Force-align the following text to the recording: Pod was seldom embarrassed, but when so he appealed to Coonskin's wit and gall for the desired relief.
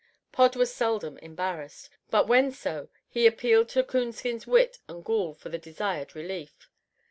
Pod 0.31 0.55
was 0.55 0.73
seldom 0.73 1.19
embarrassed, 1.19 1.91
but 2.09 2.27
when 2.27 2.51
so 2.51 2.89
he 3.07 3.27
appealed 3.27 3.69
to 3.69 3.83
Coonskin's 3.83 4.47
wit 4.47 4.79
and 4.87 5.05
gall 5.05 5.35
for 5.35 5.49
the 5.49 5.59
desired 5.59 6.15
relief. 6.15 6.71